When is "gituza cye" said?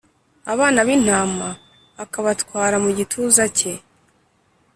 2.97-3.73